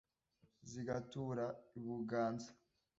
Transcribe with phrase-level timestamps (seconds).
[0.71, 1.45] Zigatura
[1.77, 2.51] i Buganza: